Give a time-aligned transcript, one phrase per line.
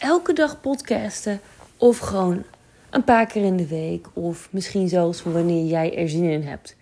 [0.00, 1.40] elke dag podcasten
[1.76, 2.42] of gewoon
[2.90, 6.76] een paar keer in de week of misschien zelfs wanneer jij er zin in hebt.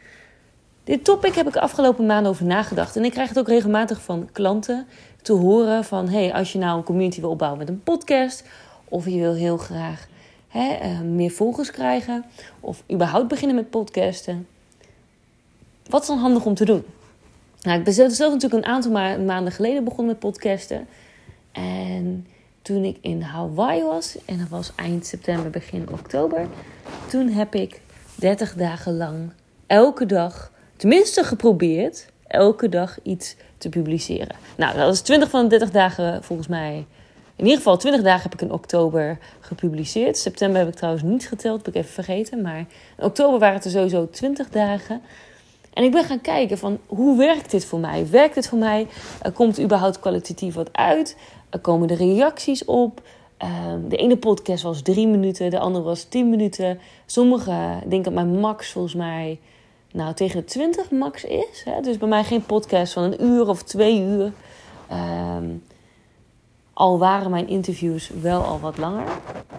[0.85, 4.29] Dit topic heb ik afgelopen maanden over nagedacht en ik krijg het ook regelmatig van
[4.33, 4.87] klanten
[5.23, 8.45] te horen van hey, als je nou een community wil opbouwen met een podcast
[8.85, 10.09] of je wil heel graag
[10.49, 12.25] hè, eh, meer volgers krijgen
[12.61, 14.47] of überhaupt beginnen met podcasten.
[15.89, 16.85] Wat is dan handig om te doen?
[17.63, 18.91] Nou, ik ben zelf natuurlijk een aantal
[19.25, 20.87] maanden geleden begonnen met podcasten.
[21.53, 22.27] En
[22.69, 26.47] toen ik in Hawaii was, en dat was eind september, begin oktober,
[27.11, 27.81] toen heb ik
[28.15, 29.33] 30 dagen lang
[29.67, 34.37] elke dag, tenminste geprobeerd, elke dag iets te publiceren.
[34.57, 36.87] Nou, dat is 20 van de 30 dagen volgens mij.
[37.37, 40.19] In ieder geval 20 dagen heb ik in oktober gepubliceerd.
[40.19, 42.43] September heb ik trouwens niet geteld, heb ik even vergeten.
[42.43, 42.59] Maar
[42.99, 45.03] in oktober waren het er sowieso 20 dagen.
[45.79, 48.07] En ik ben gaan kijken van hoe werkt dit voor mij?
[48.11, 48.87] Werkt dit voor mij?
[49.35, 51.17] komt er überhaupt kwalitatief wat uit?
[51.51, 53.03] Er komen de reacties op?
[53.37, 56.81] Ehm, de ene podcast was drie minuten, de andere was tien minuten.
[57.07, 59.39] Sommige, ik denk dat mijn max volgens mij
[59.93, 61.65] nou, tegen de 20 max is.
[61.83, 64.33] Dus bij mij geen podcast van een uur of twee uur.
[64.89, 65.47] Ehm,
[66.73, 69.07] al waren mijn interviews wel al wat langer.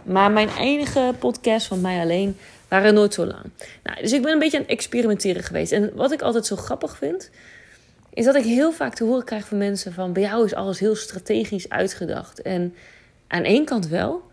[0.03, 2.37] Maar mijn enige podcast van mij alleen
[2.69, 3.43] waren nooit zo lang.
[3.83, 5.71] Nou, dus ik ben een beetje aan het experimenteren geweest.
[5.71, 7.29] En wat ik altijd zo grappig vind,
[8.13, 10.79] is dat ik heel vaak te horen krijg van mensen van bij jou is alles
[10.79, 12.41] heel strategisch uitgedacht.
[12.41, 12.73] En
[13.27, 14.27] aan één kant wel.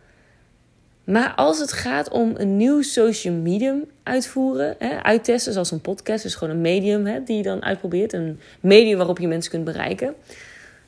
[1.04, 6.24] Maar als het gaat om een nieuw social medium uitvoeren, hè, uittesten, zoals een podcast,
[6.24, 9.64] is gewoon een medium hè, die je dan uitprobeert, een medium waarop je mensen kunt
[9.64, 10.14] bereiken,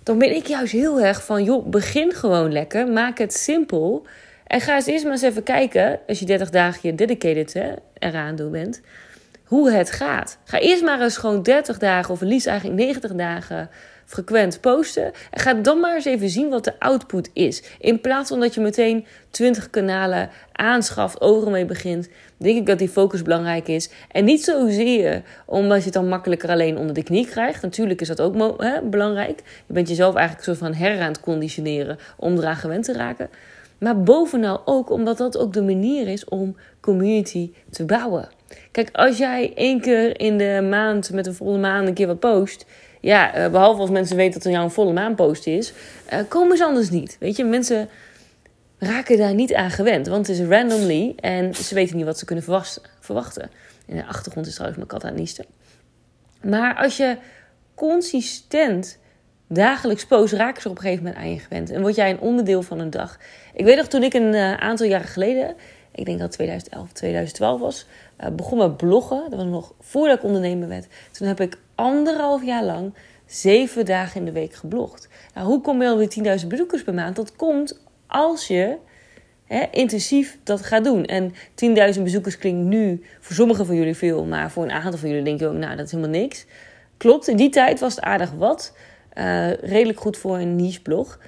[0.03, 4.07] dan ben ik juist heel erg van, joh, begin gewoon lekker, maak het simpel
[4.49, 7.73] en ga eens eerst maar eens even kijken, als je 30 dagen je dedicated hè,
[7.99, 8.81] eraan doen bent,
[9.45, 10.39] hoe het gaat.
[10.45, 13.71] Ga eerst maar eens gewoon 30 dagen, of liefst eigenlijk 90 dagen
[14.09, 15.13] frequent posten.
[15.31, 17.63] En ga dan maar eens even zien wat de output is.
[17.79, 22.79] In plaats van dat je meteen 20 kanalen aanschaft, overal mee begint, denk ik dat
[22.79, 23.91] die focus belangrijk is.
[24.11, 27.63] En niet zozeer omdat je het dan makkelijker alleen onder de knie krijgt.
[27.63, 29.43] Natuurlijk is dat ook hè, belangrijk.
[29.67, 32.93] Je bent jezelf eigenlijk een soort van her aan het conditioneren om eraan gewend te
[32.93, 33.29] raken.
[33.79, 38.29] Maar bovenal ook omdat dat ook de manier is om community te bouwen.
[38.71, 42.19] Kijk, als jij één keer in de maand met een volle maan een keer wat
[42.19, 42.67] post.
[43.01, 45.73] Ja, eh, behalve als mensen weten dat er jou een volle maan post is,
[46.13, 47.17] uh, komen ze anders niet.
[47.21, 47.89] Weet je, mensen
[48.79, 50.07] raken daar niet aan gewend.
[50.07, 52.45] Want het is randomly en ze weten niet wat ze kunnen
[53.01, 53.51] verwachten.
[53.87, 55.47] In de achtergrond is trouwens mijn kat aan het.
[56.43, 57.17] Maar als je
[57.75, 58.99] consistent
[59.49, 61.71] dagelijks post, raken ze op een gegeven moment aan je gewend.
[61.71, 63.19] En word jij een onderdeel van een dag.
[63.55, 65.55] Ik weet nog toen ik een uh, aantal jaren geleden,
[65.99, 67.87] ik denk dat het 2011, 2012 was,
[68.21, 69.23] uh, begon met bloggen.
[69.31, 70.87] Dat was nog voordat ik ondernemer werd.
[71.13, 72.95] Toen heb ik anderhalf jaar lang
[73.27, 75.09] zeven dagen in de week geblogd.
[75.35, 77.17] Nou, hoe kom je alweer 10.000 bezoekers per maand?
[77.17, 78.77] Dat komt als je
[79.45, 81.05] hè, intensief dat gaat doen.
[81.05, 81.33] En
[81.95, 85.25] 10.000 bezoekers klinkt nu voor sommigen van jullie veel, maar voor een aantal van jullie
[85.25, 86.47] denk je ook, nou, dat is helemaal niks.
[86.97, 88.77] Klopt, in die tijd was het aardig wat.
[89.19, 91.19] Uh, redelijk goed voor een niche blog.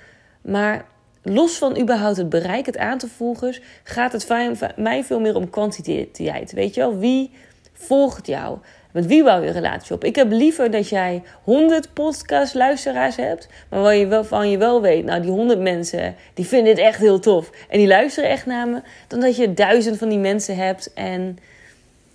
[0.42, 0.84] Maar
[1.22, 6.52] los van überhaupt het bereik, het aantal volgers, gaat het mij veel meer om kwantiteit.
[6.52, 7.30] Weet je wel, wie
[7.72, 8.58] volgt jou?
[8.92, 10.04] Met wie bouw je relatie op?
[10.04, 14.80] Ik heb liever dat jij 100 podcast-luisteraars hebt, maar waar je wel, van je wel
[14.80, 17.50] weet, nou, die 100 mensen, die vinden het echt heel tof.
[17.68, 21.38] En die luisteren echt naar me, dan dat je duizend van die mensen hebt en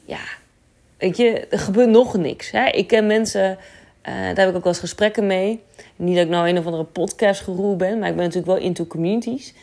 [0.06, 0.24] ja,
[0.98, 2.52] weet je, er gebeurt nog niks.
[2.52, 2.66] Hè?
[2.66, 3.58] Ik ken mensen
[4.08, 5.64] uh, daar heb ik ook wel eens gesprekken mee.
[5.96, 8.86] Niet dat ik nou een of andere podcastgeroe ben, maar ik ben natuurlijk wel into
[8.86, 9.54] communities.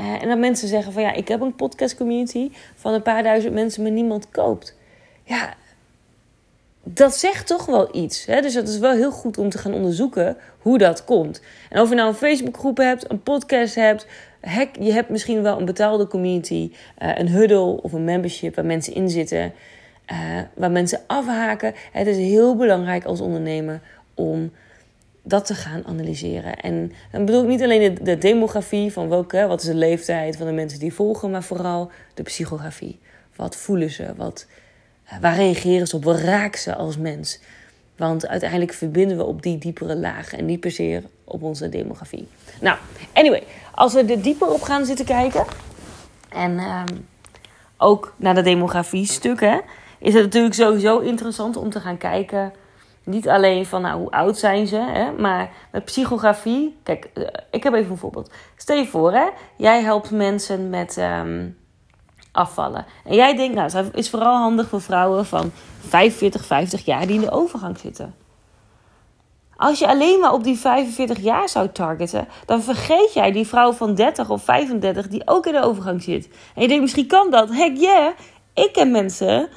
[0.00, 3.22] Uh, en dat mensen zeggen van ja, ik heb een podcast community van een paar
[3.22, 4.76] duizend mensen, maar niemand koopt.
[5.24, 5.54] Ja,
[6.82, 8.26] dat zegt toch wel iets.
[8.26, 8.40] Hè?
[8.40, 11.40] Dus dat is wel heel goed om te gaan onderzoeken hoe dat komt.
[11.70, 14.06] En of je nou een Facebookgroep hebt, een podcast hebt,
[14.80, 16.70] je hebt misschien wel een betaalde community,
[17.02, 19.52] uh, een huddle of een membership waar mensen in zitten.
[20.12, 21.74] Uh, waar mensen afhaken.
[21.92, 23.80] Het is heel belangrijk als ondernemer
[24.14, 24.52] om
[25.22, 26.56] dat te gaan analyseren.
[26.56, 30.36] En dan bedoel ik niet alleen de, de demografie van welke, wat is de leeftijd
[30.36, 32.98] van de mensen die volgen, maar vooral de psychografie.
[33.36, 34.14] Wat voelen ze?
[34.16, 34.46] Wat,
[35.06, 36.04] uh, waar reageren ze op?
[36.04, 37.40] Wat raken ze als mens?
[37.96, 42.28] Want uiteindelijk verbinden we op die diepere lagen en niet per se op onze demografie.
[42.60, 42.78] Nou,
[43.12, 43.42] anyway,
[43.74, 45.44] als we er dieper op gaan zitten kijken
[46.28, 46.82] en uh,
[47.76, 49.62] ook naar de demografie stukken
[49.98, 52.52] is het natuurlijk sowieso interessant om te gaan kijken.
[53.04, 56.76] Niet alleen van nou, hoe oud zijn ze, hè, maar met psychografie.
[56.82, 58.30] Kijk, eh, ik heb even een voorbeeld.
[58.56, 61.48] Stel je voor, hè, jij helpt mensen met ehm,
[62.32, 62.86] afvallen.
[63.04, 67.14] En jij denkt, nou, het is vooral handig voor vrouwen van 45, 50 jaar die
[67.14, 68.14] in de overgang zitten.
[69.56, 73.72] Als je alleen maar op die 45 jaar zou targeten, dan vergeet jij die vrouw
[73.72, 76.28] van 30 of 35 die ook in de overgang zit.
[76.54, 77.48] En je denkt, misschien kan dat.
[77.50, 78.10] Heck yeah,
[78.54, 79.48] ik ken mensen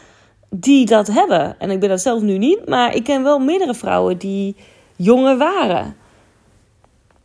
[0.50, 1.60] die dat hebben.
[1.60, 4.56] En ik ben dat zelf nu niet, maar ik ken wel meerdere vrouwen die
[4.96, 5.96] jonger waren.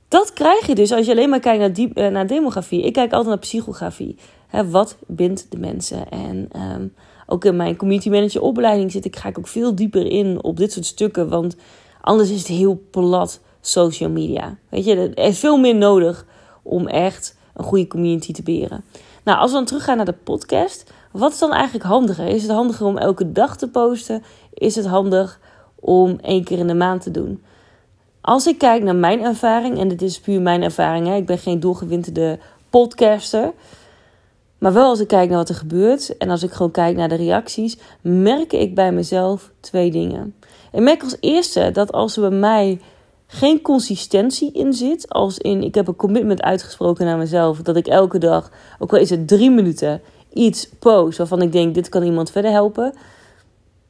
[0.08, 2.82] Dat krijg je dus als je alleen maar kijkt naar, diep, eh, naar demografie.
[2.82, 4.16] Ik kijk altijd naar psychografie.
[4.70, 6.10] Wat bindt de mensen?
[6.10, 6.94] En um,
[7.26, 10.56] ook in mijn community manager opleiding zit ik, ga ik ook veel dieper in op
[10.56, 11.28] dit soort stukken.
[11.28, 11.56] Want
[12.00, 14.56] anders is het heel plat social media.
[14.68, 16.26] Weet je, er is veel meer nodig
[16.62, 18.84] om echt een goede community te beheren.
[19.24, 20.92] Nou, als we dan teruggaan naar de podcast.
[21.14, 22.26] Wat is dan eigenlijk handiger?
[22.26, 24.22] Is het handiger om elke dag te posten?
[24.54, 25.40] Is het handig
[25.74, 27.42] om één keer in de maand te doen?
[28.20, 31.38] Als ik kijk naar mijn ervaring, en dit is puur mijn ervaring, hè, ik ben
[31.38, 32.38] geen doorgewinterde
[32.70, 33.52] podcaster.
[34.58, 37.08] Maar wel als ik kijk naar wat er gebeurt en als ik gewoon kijk naar
[37.08, 40.34] de reacties, merk ik bij mezelf twee dingen.
[40.72, 42.80] Ik merk als eerste dat als er bij mij
[43.26, 47.86] geen consistentie in zit, als in ik heb een commitment uitgesproken naar mezelf, dat ik
[47.86, 50.00] elke dag, ook al is het drie minuten,
[50.34, 52.94] iets post waarvan ik denk dit kan iemand verder helpen,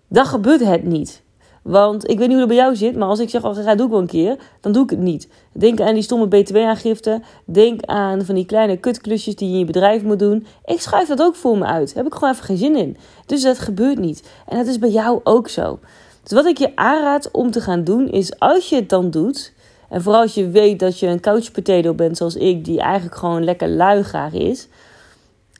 [0.09, 1.23] dan gebeurt het niet.
[1.63, 3.75] Want ik weet niet hoe het bij jou zit, maar als ik zeg, ik ga,
[3.75, 5.29] doe ik wel een keer, dan doe ik het niet.
[5.53, 7.21] Denk aan die stomme btw-aangifte.
[7.45, 10.47] Denk aan van die kleine kutklusjes die je in je bedrijf moet doen.
[10.65, 11.87] Ik schuif dat ook voor me uit.
[11.87, 12.97] Daar heb ik gewoon even geen zin in.
[13.27, 14.29] Dus dat gebeurt niet.
[14.47, 15.79] En dat is bij jou ook zo.
[16.23, 19.53] Dus wat ik je aanraad om te gaan doen, is als je het dan doet...
[19.89, 23.17] En vooral als je weet dat je een couch potato bent zoals ik, die eigenlijk
[23.17, 24.69] gewoon lekker luigaar is.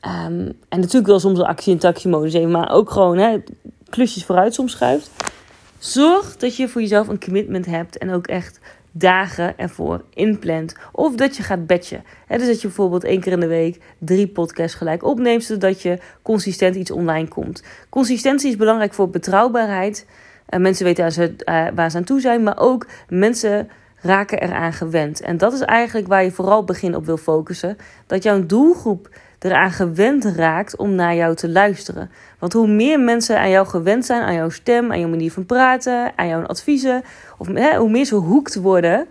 [0.07, 3.43] Um, en natuurlijk wel soms een actie- en taxi-modus maar ook gewoon hè,
[3.89, 5.11] klusjes vooruit soms schuift.
[5.79, 8.61] Zorg dat je voor jezelf een commitment hebt en ook echt
[8.97, 10.75] dagen ervoor inplant.
[10.93, 12.05] Of dat je gaat batchen.
[12.29, 15.99] dus dat je bijvoorbeeld één keer in de week drie podcasts gelijk opneemt, zodat je
[16.23, 17.63] consistent iets online komt.
[17.89, 20.07] Consistentie is belangrijk voor betrouwbaarheid.
[20.49, 23.69] Uh, mensen weten waar ze, uh, waar ze aan toe zijn, maar ook mensen
[24.05, 25.21] raken eraan gewend.
[25.21, 27.77] En dat is eigenlijk waar je vooral begin op wil focussen.
[28.07, 29.09] Dat jouw doelgroep
[29.39, 32.11] eraan gewend raakt om naar jou te luisteren.
[32.39, 35.47] Want hoe meer mensen aan jou gewend zijn, aan jouw stem, aan jouw manier van
[35.47, 37.03] praten, aan jouw adviezen,
[37.39, 39.07] of hè, hoe meer ze hoekt worden,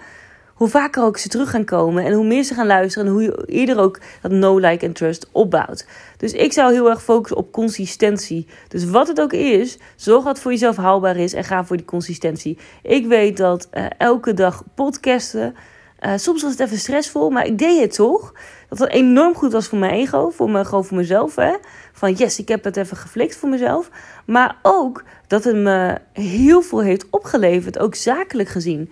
[0.54, 3.22] hoe vaker ook ze terug gaan komen en hoe meer ze gaan luisteren en hoe
[3.22, 5.86] je eerder ook dat no, like en trust opbouwt.
[6.18, 8.48] Dus ik zou heel erg focussen op consistentie.
[8.68, 11.78] Dus wat het ook is, zorg dat het voor jezelf haalbaar is en ga voor
[11.78, 12.58] die consistentie.
[12.82, 15.56] Ik weet dat uh, elke dag podcasten,
[16.00, 18.34] uh, soms was het even stressvol, maar ik deed het toch.
[18.70, 21.36] Dat het enorm goed was voor mijn ego, voor me, gewoon voor mezelf.
[21.36, 21.56] Hè?
[21.92, 23.90] Van yes, ik heb het even geflikt voor mezelf.
[24.26, 28.92] Maar ook dat het me heel veel heeft opgeleverd, ook zakelijk gezien.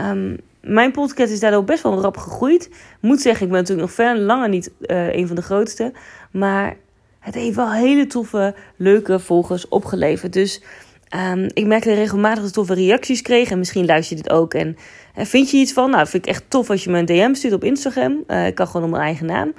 [0.00, 2.70] Um, mijn podcast is daardoor best wel rap gegroeid.
[3.00, 5.92] Moet zeggen, ik ben natuurlijk nog ver langer niet uh, een van de grootste.
[6.30, 6.76] Maar
[7.18, 10.32] het heeft wel hele toffe, leuke volgers opgeleverd.
[10.32, 10.62] Dus
[11.32, 13.50] um, ik merkte regelmatig dat toffe reacties kreeg.
[13.50, 14.54] En misschien luister je dit ook.
[14.54, 14.76] En
[15.18, 15.90] uh, vind je iets van?
[15.90, 18.24] Nou, vind ik echt tof als je me een DM stuurt op Instagram.
[18.28, 19.52] Uh, ik kan gewoon op mijn eigen naam.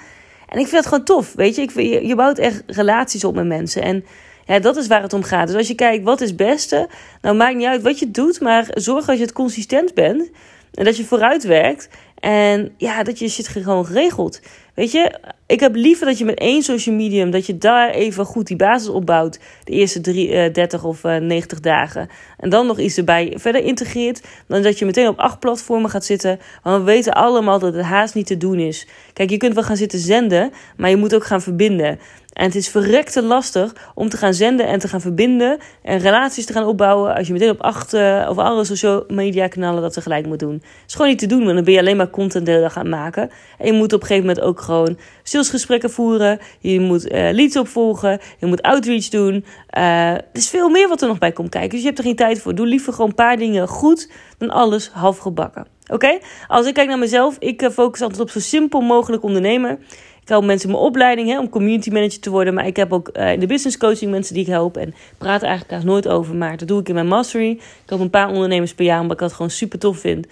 [0.48, 1.62] En ik vind het gewoon tof, weet je.
[1.62, 3.82] Ik je, je bouwt echt relaties op met mensen.
[3.82, 4.06] En
[4.46, 5.48] ja, dat is waar het om gaat.
[5.48, 6.90] Dus als je kijkt, wat is het beste?
[7.22, 8.42] Nou, maakt niet uit wat je doet.
[8.42, 10.30] Maar zorg als je het consistent bent
[10.74, 11.90] en dat je vooruit werkt.
[12.20, 14.42] En ja, dat je shit gewoon geregeld.
[14.74, 18.26] Weet je, ik heb liever dat je met één social medium, dat je daar even
[18.26, 19.40] goed die basis opbouwt.
[19.64, 22.10] De eerste drie, uh, 30 of uh, 90 dagen.
[22.38, 24.22] En dan nog iets erbij verder integreert.
[24.48, 26.40] Dan dat je meteen op acht platformen gaat zitten.
[26.64, 28.88] Want we weten allemaal dat het haast niet te doen is.
[29.14, 32.00] Kijk, je kunt wel gaan zitten zenden, maar je moet ook gaan verbinden.
[32.34, 36.46] En het is verrekte lastig om te gaan zenden en te gaan verbinden en relaties
[36.46, 39.94] te gaan opbouwen als je meteen op acht uh, of alle social media kanalen dat
[39.94, 40.54] tegelijk moet doen.
[40.54, 42.90] Het is gewoon niet te doen, want dan ben je alleen maar content de gaan
[42.90, 43.30] maken.
[43.58, 47.58] En je moet op een gegeven moment ook gewoon salesgesprekken voeren, je moet uh, leads
[47.58, 49.46] opvolgen, je moet outreach doen.
[49.78, 52.06] Uh, er is veel meer wat er nog bij komt kijken, dus je hebt er
[52.06, 52.56] geen tijd voor.
[52.56, 55.66] Doe liever gewoon een paar dingen goed dan alles half gebakken.
[55.88, 56.20] Oké?
[56.48, 59.80] Als ik kijk naar mezelf, ik focus altijd op zo simpel mogelijk ondernemen.
[60.24, 62.54] Ik help mensen in mijn opleiding hè, om community manager te worden.
[62.54, 64.78] Maar ik heb ook uh, in de business coaching mensen die ik help.
[64.78, 66.36] En praat eigenlijk daar nooit over.
[66.36, 67.50] Maar dat doe ik in mijn mastery.
[67.50, 70.28] Ik help een paar ondernemers per jaar omdat ik dat gewoon super tof vind.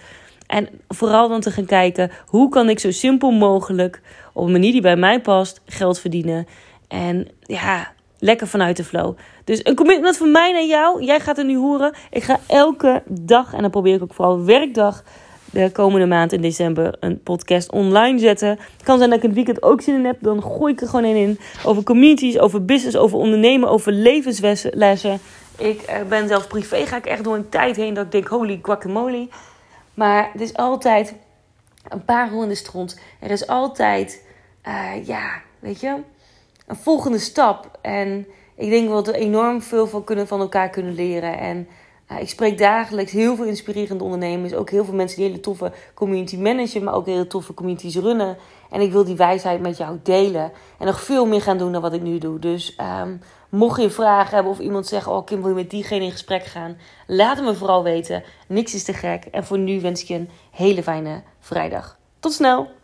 [0.46, 4.00] En vooral dan te gaan kijken hoe kan ik zo simpel mogelijk
[4.32, 6.46] op een manier die bij mij past geld verdienen.
[6.88, 9.16] En ja, lekker vanuit de flow.
[9.44, 11.04] Dus een commitment van mij naar jou.
[11.04, 11.94] Jij gaat er nu horen.
[12.10, 15.02] Ik ga elke dag, en dan probeer ik ook vooral werkdag
[15.52, 18.48] de komende maand in december een podcast online zetten.
[18.48, 20.16] Het kan zijn dat ik het weekend ook zin in heb.
[20.20, 21.38] Dan gooi ik er gewoon een in.
[21.64, 25.20] Over communities, over business, over ondernemen, over levenslessen.
[25.58, 28.26] Ik eh, ben zelfs privé, ga ik echt door een tijd heen dat ik denk,
[28.26, 29.28] holy guacamole.
[29.94, 31.14] Maar het is altijd
[31.88, 33.00] een paar in de stront.
[33.20, 34.24] Er is altijd,
[34.68, 35.96] uh, ja, weet je,
[36.66, 37.78] een volgende stap.
[37.80, 41.38] En ik denk dat we enorm veel van, kunnen, van elkaar kunnen leren.
[41.38, 41.68] En
[42.18, 44.54] ik spreek dagelijks heel veel inspirerende ondernemers.
[44.54, 48.36] Ook heel veel mensen die hele toffe community managen, maar ook hele toffe communities runnen.
[48.70, 50.52] En ik wil die wijsheid met jou delen.
[50.78, 52.38] En nog veel meer gaan doen dan wat ik nu doe.
[52.38, 56.04] Dus um, mocht je vragen hebben of iemand zegt: Oh, Kim, wil je met diegene
[56.04, 56.76] in gesprek gaan?
[57.06, 58.22] Laat het me vooral weten.
[58.48, 59.24] Niks is te gek.
[59.24, 61.98] En voor nu wens ik je een hele fijne vrijdag.
[62.20, 62.81] Tot snel!